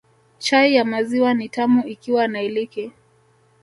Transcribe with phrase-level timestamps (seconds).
[0.39, 2.91] Chai ya maziwa ni tamu ikiwa na iliki